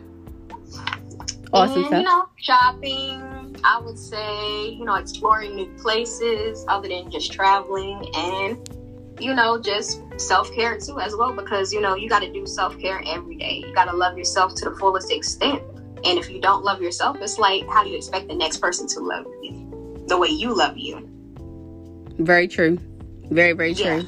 Awesome 1.53 1.77
and, 1.77 1.87
stuff. 1.87 1.99
You 1.99 2.03
know, 2.03 2.29
shopping. 2.37 3.21
I 3.63 3.79
would 3.79 3.97
say, 3.97 4.69
you 4.69 4.85
know, 4.85 4.95
exploring 4.95 5.55
new 5.55 5.67
places 5.77 6.65
other 6.67 6.87
than 6.87 7.09
just 7.11 7.31
traveling, 7.31 8.09
and 8.15 8.69
you 9.19 9.33
know, 9.33 9.59
just 9.59 10.01
self 10.17 10.51
care 10.53 10.77
too 10.77 10.99
as 10.99 11.15
well. 11.15 11.33
Because 11.33 11.73
you 11.73 11.81
know, 11.81 11.95
you 11.95 12.09
got 12.09 12.21
to 12.21 12.31
do 12.31 12.45
self 12.45 12.77
care 12.79 13.01
every 13.05 13.35
day. 13.35 13.63
You 13.65 13.73
got 13.73 13.85
to 13.85 13.95
love 13.95 14.17
yourself 14.17 14.55
to 14.55 14.69
the 14.69 14.75
fullest 14.75 15.11
extent. 15.11 15.61
And 16.05 16.19
if 16.19 16.29
you 16.29 16.39
don't 16.39 16.63
love 16.63 16.81
yourself, 16.81 17.17
it's 17.21 17.37
like 17.37 17.67
how 17.69 17.83
do 17.83 17.89
you 17.89 17.97
expect 17.97 18.27
the 18.27 18.35
next 18.35 18.57
person 18.57 18.87
to 18.87 18.99
love 18.99 19.25
you 19.41 20.05
the 20.07 20.17
way 20.17 20.29
you 20.29 20.55
love 20.55 20.77
you? 20.77 21.07
Very 22.19 22.47
true. 22.47 22.79
Very, 23.29 23.53
very 23.53 23.73
true. 23.73 24.07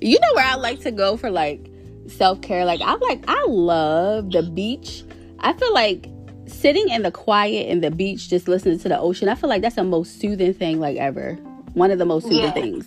You 0.00 0.18
know 0.20 0.34
where 0.34 0.44
I 0.44 0.56
like 0.56 0.80
to 0.80 0.90
go 0.90 1.16
for 1.16 1.30
like 1.30 1.70
self 2.06 2.40
care? 2.42 2.64
Like 2.64 2.80
I'm 2.84 3.00
like 3.00 3.24
I 3.28 3.44
love 3.46 4.30
the 4.30 4.42
beach. 4.42 5.04
I 5.40 5.52
feel 5.52 5.72
like 5.72 6.08
sitting 6.48 6.88
in 6.88 7.02
the 7.02 7.10
quiet 7.10 7.68
in 7.68 7.80
the 7.80 7.90
beach, 7.90 8.28
just 8.28 8.48
listening 8.48 8.78
to 8.80 8.88
the 8.88 8.98
ocean. 8.98 9.28
I 9.28 9.34
feel 9.34 9.48
like 9.48 9.62
that's 9.62 9.76
the 9.76 9.84
most 9.84 10.20
soothing 10.20 10.52
thing 10.54 10.80
like 10.80 10.96
ever. 10.96 11.34
One 11.74 11.90
of 11.90 11.98
the 11.98 12.04
most 12.06 12.24
soothing 12.24 12.40
Yeah. 12.44 12.52
things. 12.52 12.86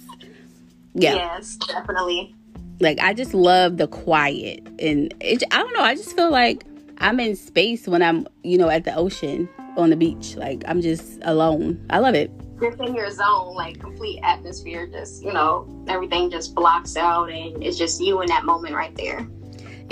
Yeah. 0.94 1.15
Yes, 1.15 1.56
definitely. 1.56 2.36
Like 2.80 3.00
I 3.00 3.13
just 3.13 3.34
love 3.34 3.77
the 3.77 3.88
quiet 3.88 4.68
and 4.80 5.13
it, 5.22 5.44
I 5.51 5.58
don't 5.58 5.74
know. 5.74 5.82
I 5.84 5.96
just 5.96 6.15
feel 6.15 6.32
like 6.32 6.65
I'm 6.98 7.20
in 7.20 7.36
space 7.36 7.88
when 7.88 8.01
I'm 8.03 8.27
you 8.44 8.58
know 8.58 8.70
at 8.70 8.84
the 8.84 8.94
ocean 8.96 9.48
on 9.77 9.89
the 9.91 9.96
beach. 9.96 10.36
Like 10.36 10.63
I'm 10.68 10.82
just 10.82 11.20
alone. 11.22 11.84
I 11.89 12.00
love 12.00 12.15
it. 12.15 12.32
Just 12.62 12.80
in 12.80 12.94
your 12.94 13.10
zone, 13.10 13.56
like 13.56 13.80
complete 13.80 14.20
atmosphere, 14.24 14.86
just 14.88 15.24
you 15.24 15.32
know, 15.34 15.68
everything 15.88 16.30
just 16.30 16.53
blocks 16.53 16.96
out, 16.98 17.32
and 17.32 17.63
it's 17.63 17.77
just 17.77 18.01
you 18.01 18.22
in 18.22 18.27
that 18.27 18.46
moment 18.46 18.75
right 18.75 18.96
there. 18.96 19.27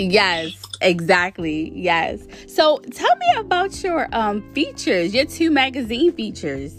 Yes, 0.00 0.52
exactly. 0.80 1.72
Yes. 1.74 2.26
So 2.46 2.78
tell 2.78 3.14
me 3.16 3.26
about 3.36 3.82
your 3.82 4.08
um 4.12 4.42
features, 4.54 5.14
your 5.14 5.26
two 5.26 5.50
magazine 5.50 6.12
features. 6.12 6.74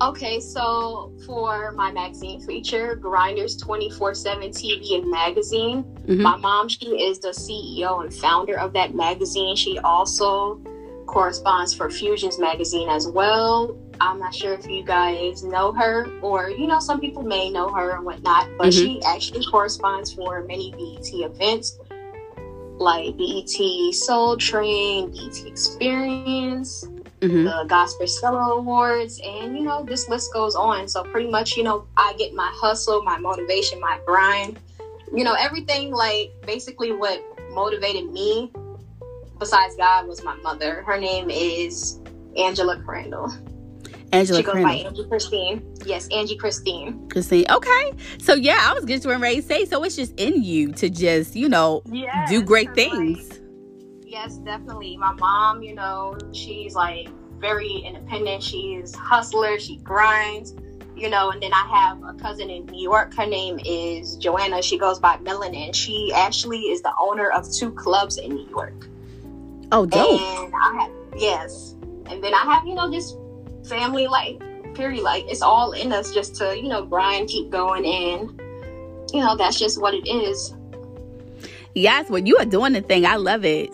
Okay, 0.00 0.38
so 0.38 1.12
for 1.26 1.72
my 1.72 1.90
magazine 1.90 2.40
feature, 2.40 2.94
Grinders 2.94 3.56
24 3.56 4.14
7 4.14 4.50
TV 4.50 4.94
and 4.94 5.10
magazine, 5.10 5.82
Mhm. 6.06 6.20
my 6.20 6.36
mom, 6.36 6.68
she 6.68 6.86
is 6.86 7.18
the 7.18 7.32
CEO 7.34 8.00
and 8.02 8.14
founder 8.14 8.58
of 8.58 8.72
that 8.74 8.94
magazine. 8.94 9.56
She 9.56 9.78
also 9.80 10.60
corresponds 11.06 11.74
for 11.74 11.90
Fusions 11.90 12.38
magazine 12.38 12.88
as 12.88 13.08
well. 13.08 13.76
I'm 14.00 14.18
not 14.18 14.34
sure 14.34 14.54
if 14.54 14.66
you 14.68 14.82
guys 14.84 15.42
know 15.42 15.72
her, 15.72 16.06
or 16.22 16.50
you 16.50 16.66
know, 16.66 16.80
some 16.80 17.00
people 17.00 17.22
may 17.22 17.50
know 17.50 17.68
her 17.68 17.96
and 17.96 18.04
whatnot, 18.04 18.48
but 18.56 18.68
Mhm. 18.68 18.72
she 18.72 19.02
actually 19.02 19.44
corresponds 19.46 20.12
for 20.12 20.42
many 20.42 20.70
BET 20.72 21.22
events 21.22 21.78
like 22.78 23.16
BET 23.16 23.92
Soul 23.92 24.36
Train, 24.36 25.10
BET 25.10 25.46
Experience, 25.46 26.86
Mhm. 27.20 27.44
the 27.44 27.64
Gospel 27.66 28.06
Solo 28.06 28.58
Awards, 28.58 29.20
and 29.24 29.56
you 29.56 29.64
know, 29.64 29.82
this 29.82 30.08
list 30.08 30.32
goes 30.32 30.54
on. 30.54 30.86
So 30.86 31.02
pretty 31.02 31.28
much, 31.28 31.56
you 31.56 31.64
know, 31.64 31.84
I 31.96 32.14
get 32.14 32.34
my 32.34 32.50
hustle, 32.54 33.02
my 33.02 33.18
motivation, 33.18 33.80
my 33.80 33.98
grind, 34.06 34.60
you 35.12 35.24
know, 35.24 35.34
everything 35.34 35.92
like 35.92 36.32
basically 36.46 36.92
what 36.92 37.20
motivated 37.50 38.12
me 38.12 38.52
besides 39.40 39.74
God 39.76 40.06
was 40.06 40.22
my 40.22 40.34
mother. 40.36 40.82
Her 40.86 40.98
name 40.98 41.30
is 41.30 41.98
Angela 42.36 42.80
Crandall. 42.82 43.32
Angela 44.12 44.38
she 44.38 44.42
goes 44.44 44.54
by. 44.62 44.72
Angie 44.72 45.04
Christine. 45.08 45.76
Yes, 45.84 46.08
Angie 46.12 46.36
Christine. 46.36 47.08
Christine. 47.08 47.44
Okay. 47.50 47.92
So 48.18 48.34
yeah, 48.34 48.58
I 48.62 48.72
was 48.74 48.84
just 48.84 49.04
ready 49.04 49.36
to 49.36 49.42
say, 49.42 49.64
so 49.64 49.82
it's 49.84 49.96
just 49.96 50.18
in 50.18 50.42
you 50.42 50.72
to 50.72 50.88
just, 50.88 51.36
you 51.36 51.48
know, 51.48 51.82
Yes, 51.86 52.30
do 52.30 52.42
great 52.42 52.74
things. 52.74 53.28
like, 53.30 53.40
yes, 54.04 54.36
definitely. 54.38 54.96
My 54.96 55.12
mom, 55.14 55.62
you 55.62 55.74
know, 55.74 56.16
she's 56.32 56.74
like 56.74 57.08
very 57.38 57.82
independent. 57.86 58.42
She's 58.42 58.94
hustler. 58.94 59.58
She 59.58 59.76
grinds, 59.76 60.54
you 60.96 61.08
know. 61.10 61.30
And 61.30 61.42
then 61.42 61.52
I 61.52 61.66
have 61.70 62.02
a 62.02 62.14
cousin 62.14 62.48
in 62.50 62.64
New 62.66 62.82
York. 62.82 63.14
Her 63.14 63.26
name 63.26 63.60
is 63.64 64.16
Joanna. 64.16 64.62
She 64.62 64.78
goes 64.78 64.98
by 64.98 65.18
Melanin. 65.18 65.66
And 65.66 65.76
she 65.76 66.12
actually 66.14 66.60
is 66.60 66.80
the 66.82 66.92
owner 67.00 67.30
of 67.30 67.50
two 67.52 67.70
clubs 67.72 68.16
in 68.16 68.32
New 68.34 68.48
York. 68.48 68.88
oh, 69.70 69.84
dope. 69.86 70.20
And 70.20 70.54
I 70.54 70.80
have 70.80 70.90
yes, 71.20 71.74
and 72.06 72.24
then 72.24 72.32
I 72.32 72.38
have 72.38 72.66
you 72.66 72.74
know 72.74 72.90
just 72.90 73.16
family 73.68 74.06
life, 74.06 74.36
period. 74.74 75.02
Like 75.02 75.24
it's 75.28 75.42
all 75.42 75.72
in 75.72 75.92
us 75.92 76.12
just 76.12 76.34
to 76.36 76.56
you 76.56 76.68
know 76.68 76.84
grind, 76.84 77.28
keep 77.28 77.50
going, 77.50 77.84
and 77.84 78.40
you 79.12 79.20
know 79.20 79.36
that's 79.36 79.58
just 79.58 79.80
what 79.80 79.94
it 79.94 80.08
is. 80.08 80.54
Yes, 81.74 82.10
well, 82.10 82.22
you 82.22 82.36
are 82.38 82.44
doing 82.44 82.72
the 82.72 82.80
thing. 82.80 83.06
I 83.06 83.16
love 83.16 83.44
it. 83.44 83.70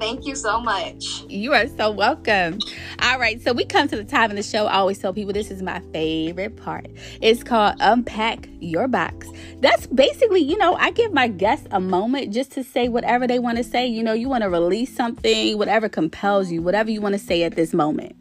Thank 0.00 0.26
you 0.26 0.34
so 0.34 0.60
much. 0.60 1.24
You 1.28 1.52
are 1.52 1.68
so 1.68 1.90
welcome. 1.90 2.58
All 3.00 3.18
right, 3.18 3.40
so 3.40 3.52
we 3.52 3.64
come 3.64 3.86
to 3.88 3.96
the 3.96 4.04
time 4.04 4.30
of 4.30 4.36
the 4.36 4.42
show. 4.42 4.66
I 4.66 4.74
always 4.74 4.98
tell 4.98 5.12
people 5.14 5.32
this 5.32 5.50
is 5.50 5.62
my 5.62 5.80
favorite 5.92 6.56
part. 6.56 6.88
It's 7.22 7.44
called 7.44 7.76
Unpack 7.80 8.48
Your 8.60 8.88
Box. 8.88 9.28
That's 9.60 9.86
basically, 9.86 10.40
you 10.40 10.58
know, 10.58 10.74
I 10.74 10.90
give 10.90 11.12
my 11.12 11.28
guests 11.28 11.68
a 11.70 11.80
moment 11.80 12.32
just 12.32 12.50
to 12.52 12.64
say 12.64 12.88
whatever 12.88 13.26
they 13.26 13.38
want 13.38 13.58
to 13.58 13.64
say. 13.64 13.86
You 13.86 14.02
know, 14.02 14.12
you 14.12 14.28
want 14.28 14.42
to 14.42 14.50
release 14.50 14.94
something, 14.94 15.56
whatever 15.56 15.88
compels 15.88 16.50
you, 16.50 16.60
whatever 16.60 16.90
you 16.90 17.00
want 17.00 17.14
to 17.14 17.20
say 17.20 17.44
at 17.44 17.54
this 17.54 17.72
moment. 17.72 18.16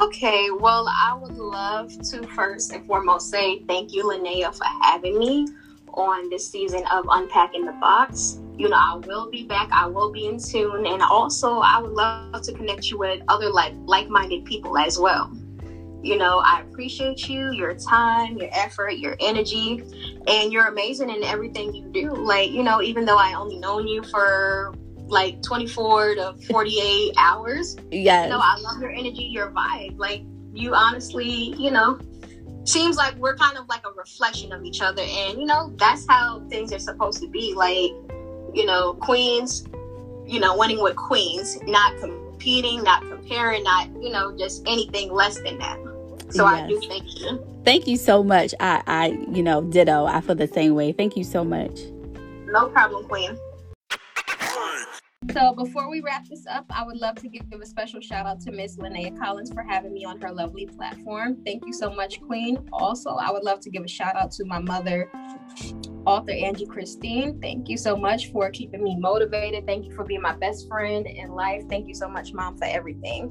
Okay, 0.00 0.48
well, 0.50 0.88
I 0.88 1.14
would 1.14 1.36
love 1.36 1.92
to 2.10 2.26
first 2.28 2.72
and 2.72 2.86
foremost 2.86 3.28
say 3.28 3.62
thank 3.68 3.92
you, 3.92 4.04
Linnea, 4.04 4.54
for 4.56 4.64
having 4.80 5.18
me 5.18 5.46
on 5.92 6.30
this 6.30 6.50
season 6.50 6.82
of 6.90 7.04
Unpacking 7.10 7.66
the 7.66 7.72
Box. 7.72 8.38
You 8.56 8.70
know, 8.70 8.78
I 8.78 8.94
will 8.94 9.30
be 9.30 9.44
back. 9.44 9.68
I 9.70 9.86
will 9.86 10.10
be 10.10 10.24
in 10.24 10.38
tune, 10.38 10.86
and 10.86 11.02
also 11.02 11.58
I 11.58 11.78
would 11.82 11.90
love 11.90 12.40
to 12.40 12.52
connect 12.54 12.88
you 12.88 12.96
with 12.96 13.20
other 13.28 13.50
like 13.50 13.74
like-minded 13.84 14.46
people 14.46 14.78
as 14.78 14.98
well. 14.98 15.30
You 16.02 16.16
know, 16.16 16.38
I 16.38 16.62
appreciate 16.62 17.28
you, 17.28 17.52
your 17.52 17.74
time, 17.74 18.38
your 18.38 18.48
effort, 18.52 18.92
your 18.92 19.16
energy, 19.20 19.82
and 20.26 20.50
you're 20.50 20.68
amazing 20.68 21.10
in 21.10 21.22
everything 21.24 21.74
you 21.74 21.84
do. 21.92 22.14
Like, 22.14 22.50
you 22.52 22.62
know, 22.62 22.80
even 22.80 23.04
though 23.04 23.18
I 23.18 23.34
only 23.34 23.58
known 23.58 23.86
you 23.86 24.02
for 24.04 24.72
like 25.10 25.42
24 25.42 26.14
to 26.16 26.34
48 26.48 27.14
hours, 27.18 27.76
Yes. 27.90 28.30
no, 28.30 28.38
I 28.38 28.56
love 28.60 28.80
your 28.80 28.90
energy, 28.90 29.24
your 29.24 29.50
vibe. 29.50 29.98
Like 29.98 30.22
you 30.52 30.74
honestly, 30.74 31.54
you 31.58 31.70
know, 31.70 31.98
seems 32.64 32.96
like 32.96 33.14
we're 33.16 33.36
kind 33.36 33.56
of 33.58 33.68
like 33.68 33.84
a 33.86 33.92
reflection 33.92 34.52
of 34.52 34.64
each 34.64 34.80
other 34.80 35.02
and 35.02 35.38
you 35.38 35.46
know, 35.46 35.72
that's 35.76 36.06
how 36.08 36.40
things 36.48 36.72
are 36.72 36.78
supposed 36.78 37.20
to 37.22 37.28
be. 37.28 37.54
Like, 37.54 37.90
you 38.54 38.66
know, 38.66 38.94
queens, 38.94 39.66
you 40.26 40.40
know, 40.40 40.56
winning 40.56 40.80
with 40.80 40.96
queens, 40.96 41.58
not 41.62 41.98
competing, 42.00 42.82
not 42.82 43.02
comparing, 43.02 43.62
not, 43.64 43.88
you 44.00 44.10
know, 44.10 44.36
just 44.36 44.62
anything 44.66 45.12
less 45.12 45.40
than 45.40 45.58
that. 45.58 45.78
So 46.30 46.48
yes. 46.48 46.62
I 46.64 46.68
do 46.68 46.80
thank 46.88 47.20
you. 47.20 47.46
Thank 47.64 47.86
you 47.88 47.96
so 47.96 48.22
much. 48.22 48.54
I, 48.60 48.82
I, 48.86 49.06
you 49.30 49.42
know, 49.42 49.62
ditto. 49.62 50.06
I 50.06 50.20
feel 50.20 50.36
the 50.36 50.46
same 50.46 50.74
way. 50.74 50.92
Thank 50.92 51.16
you 51.16 51.24
so 51.24 51.44
much. 51.44 51.80
No 52.46 52.68
problem, 52.68 53.04
Queen. 53.06 53.36
So 55.32 55.52
before 55.52 55.88
we 55.88 56.00
wrap 56.00 56.26
this 56.28 56.44
up, 56.46 56.64
I 56.70 56.84
would 56.84 56.96
love 56.96 57.14
to 57.16 57.28
give 57.28 57.44
a 57.60 57.66
special 57.66 58.00
shout 58.00 58.26
out 58.26 58.40
to 58.40 58.52
Miss 58.52 58.76
Linnea 58.76 59.16
Collins 59.16 59.52
for 59.52 59.62
having 59.62 59.92
me 59.92 60.04
on 60.04 60.20
her 60.20 60.32
lovely 60.32 60.66
platform. 60.66 61.36
Thank 61.44 61.64
you 61.66 61.72
so 61.72 61.94
much, 61.94 62.20
Queen. 62.20 62.58
Also, 62.72 63.10
I 63.10 63.30
would 63.30 63.44
love 63.44 63.60
to 63.60 63.70
give 63.70 63.84
a 63.84 63.88
shout 63.88 64.16
out 64.16 64.32
to 64.32 64.44
my 64.44 64.58
mother, 64.58 65.08
author 66.04 66.32
Angie 66.32 66.66
Christine. 66.66 67.40
Thank 67.40 67.68
you 67.68 67.76
so 67.76 67.96
much 67.96 68.32
for 68.32 68.50
keeping 68.50 68.82
me 68.82 68.96
motivated. 68.98 69.66
Thank 69.66 69.86
you 69.86 69.94
for 69.94 70.04
being 70.04 70.22
my 70.22 70.34
best 70.34 70.66
friend 70.66 71.06
in 71.06 71.30
life. 71.30 71.62
Thank 71.68 71.86
you 71.86 71.94
so 71.94 72.08
much, 72.08 72.32
Mom, 72.32 72.56
for 72.56 72.64
everything. 72.64 73.30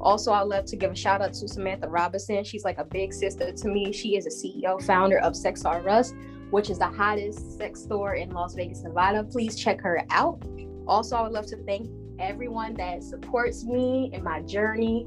Also, 0.00 0.32
I'd 0.32 0.42
love 0.42 0.64
to 0.66 0.76
give 0.76 0.92
a 0.92 0.96
shout 0.96 1.20
out 1.20 1.34
to 1.34 1.48
Samantha 1.48 1.88
Robinson. 1.88 2.44
She's 2.44 2.64
like 2.64 2.78
a 2.78 2.84
big 2.84 3.12
sister 3.12 3.52
to 3.52 3.68
me. 3.68 3.92
She 3.92 4.16
is 4.16 4.26
a 4.26 4.30
CEO, 4.30 4.82
founder 4.82 5.18
of 5.18 5.36
Sex 5.36 5.64
R 5.66 5.86
Us, 5.88 6.14
which 6.50 6.70
is 6.70 6.78
the 6.78 6.86
hottest 6.86 7.58
sex 7.58 7.82
store 7.82 8.14
in 8.14 8.30
Las 8.30 8.54
Vegas, 8.54 8.82
Nevada. 8.82 9.24
Please 9.24 9.56
check 9.56 9.80
her 9.82 10.02
out. 10.10 10.42
Also, 10.86 11.16
I 11.16 11.22
would 11.22 11.32
love 11.32 11.46
to 11.46 11.56
thank 11.64 11.88
everyone 12.18 12.74
that 12.74 13.02
supports 13.02 13.64
me 13.64 14.10
in 14.12 14.22
my 14.22 14.40
journey. 14.42 15.06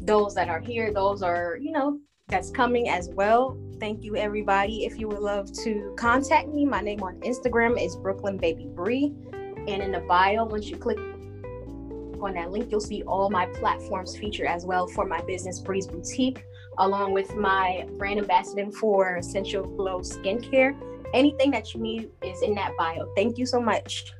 Those 0.00 0.34
that 0.34 0.48
are 0.48 0.60
here, 0.60 0.92
those 0.92 1.22
are, 1.22 1.58
you 1.60 1.72
know, 1.72 1.98
that's 2.28 2.50
coming 2.50 2.88
as 2.88 3.08
well. 3.10 3.58
Thank 3.80 4.02
you, 4.02 4.16
everybody. 4.16 4.84
If 4.84 4.98
you 4.98 5.08
would 5.08 5.20
love 5.20 5.52
to 5.64 5.94
contact 5.96 6.48
me, 6.48 6.64
my 6.64 6.80
name 6.80 7.02
on 7.02 7.20
Instagram 7.20 7.82
is 7.82 7.96
Brooklyn 7.96 8.36
Baby 8.36 8.68
Bree. 8.74 9.14
And 9.32 9.82
in 9.82 9.92
the 9.92 10.00
bio, 10.00 10.44
once 10.44 10.68
you 10.68 10.76
click 10.76 10.98
on 10.98 12.34
that 12.34 12.50
link, 12.50 12.70
you'll 12.70 12.80
see 12.80 13.02
all 13.02 13.30
my 13.30 13.46
platforms 13.46 14.16
featured 14.16 14.46
as 14.46 14.64
well 14.64 14.86
for 14.86 15.06
my 15.06 15.20
business, 15.22 15.60
Breeze 15.60 15.86
Boutique, 15.86 16.44
along 16.78 17.12
with 17.12 17.34
my 17.34 17.86
brand 17.98 18.18
ambassador 18.18 18.70
for 18.72 19.16
Essential 19.16 19.64
Glow 19.64 20.00
Skincare. 20.00 20.76
Anything 21.12 21.50
that 21.52 21.74
you 21.74 21.80
need 21.80 22.10
is 22.22 22.42
in 22.42 22.54
that 22.54 22.72
bio. 22.76 23.12
Thank 23.14 23.38
you 23.38 23.46
so 23.46 23.60
much. 23.60 24.12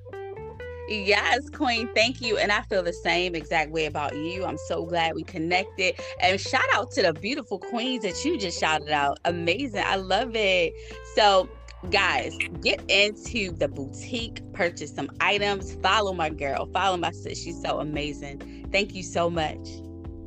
Yes, 0.89 1.49
Queen. 1.51 1.89
Thank 1.95 2.21
you. 2.21 2.37
And 2.37 2.53
I 2.53 2.63
feel 2.63 2.83
the 2.83 2.93
same 2.93 3.35
exact 3.35 3.71
way 3.71 3.87
about 3.87 4.15
you. 4.17 4.45
I'm 4.45 4.59
so 4.69 4.85
glad 4.85 5.15
we 5.15 5.23
connected. 5.23 5.95
And 6.21 6.41
shout 6.41 6.65
out 6.75 6.91
to 6.93 7.03
the 7.03 7.13
beautiful 7.15 7.59
queens 7.59 8.03
that 8.05 8.23
you 8.25 8.39
just 8.39 8.61
shouted 8.61 8.91
out. 8.91 9.19
Amazing. 9.25 9.85
I 9.87 9.97
love 9.97 10.33
it. 10.35 10.75
So, 11.15 11.49
guys, 11.91 12.37
get 12.61 12.83
into 12.89 13.53
the 13.53 13.69
boutique, 13.69 14.43
purchase 14.53 14.95
some 14.95 15.11
items, 15.21 15.75
follow 15.83 16.13
my 16.13 16.29
girl, 16.29 16.67
follow 16.73 16.97
my 16.97 17.13
sis. 17.13 17.43
She's 17.43 17.61
so 17.63 17.81
amazing. 17.81 18.69
Thank 18.71 18.95
you 18.95 19.03
so 19.03 19.31
much. 19.31 19.67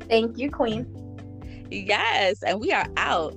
Thank 0.09 0.37
you, 0.37 0.49
Queen. 0.49 0.87
Yes. 1.69 2.41
And 2.43 2.59
we 2.59 2.71
are 2.71 2.87
out. 2.97 3.35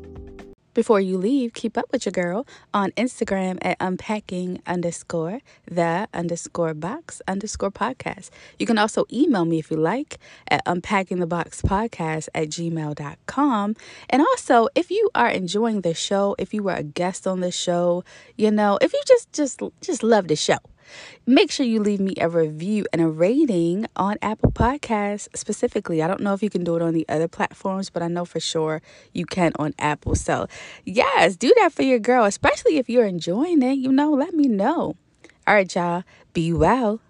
Before 0.73 1.01
you 1.01 1.19
leave, 1.19 1.53
keep 1.53 1.77
up 1.77 1.87
with 1.91 2.07
your 2.07 2.13
girl 2.13 2.47
on 2.73 2.93
Instagram 2.93 3.59
at 3.61 3.77
unpacking 3.81 4.63
underscore 4.69 5.41
the 5.67 6.07
underscore 6.15 6.75
box 6.75 7.21
underscore 7.27 7.73
podcast. 7.73 8.31
You 8.57 8.67
can 8.67 8.79
also 8.79 9.05
email 9.13 9.45
me 9.45 9.59
if 9.59 9.71
you 9.71 9.77
like 9.77 10.19
at 10.47 10.65
unpackingtheboxpodcast 10.67 12.29
at 12.35 12.49
gmail.com. 12.49 13.77
And 14.09 14.23
also, 14.23 14.69
if 14.77 14.91
you 14.93 15.11
are 15.15 15.29
enjoying 15.29 15.81
the 15.81 15.95
show, 15.95 16.37
if 16.39 16.55
you 16.55 16.63
were 16.63 16.75
a 16.75 16.85
guest 16.85 17.27
on 17.27 17.41
the 17.41 17.51
show, 17.51 18.05
you 18.37 18.53
know, 18.53 18.79
if 18.81 18.93
you 18.93 19.01
just 19.07 19.33
just 19.33 19.61
just 19.81 20.05
love 20.05 20.29
the 20.29 20.37
show, 20.37 20.59
Make 21.27 21.51
sure 21.51 21.67
you 21.67 21.81
leave 21.81 22.01
me 22.01 22.15
a 22.21 22.29
review 22.29 22.87
and 22.93 23.01
a 23.01 23.09
rating 23.09 23.87
on 23.97 24.17
Apple 24.23 24.53
Podcasts 24.53 25.29
specifically. 25.35 26.03
I 26.03 26.07
don't 26.07 26.21
know 26.21 26.35
if 26.35 26.43
you 26.43 26.51
can 26.51 26.65
do 26.65 26.77
it 26.77 26.83
on 26.83 26.95
the 26.95 27.07
other 27.09 27.29
platforms, 27.29 27.91
but 27.91 28.03
I 28.03 28.09
know 28.09 28.25
for 28.25 28.41
sure 28.41 28.83
you 29.13 29.27
can 29.27 29.53
on 29.59 29.75
Apple. 29.79 30.15
So, 30.15 30.47
yes, 30.85 31.37
do 31.37 31.53
that 31.61 31.73
for 31.73 31.83
your 31.83 31.99
girl, 31.99 32.25
especially 32.25 32.79
if 32.79 32.89
you're 32.89 33.07
enjoying 33.07 33.63
it. 33.63 33.75
You 33.75 33.93
know, 33.93 34.13
let 34.13 34.35
me 34.35 34.49
know. 34.49 34.97
All 35.47 35.55
right, 35.55 35.75
y'all, 35.75 36.05
be 36.33 36.53
well. 36.53 37.01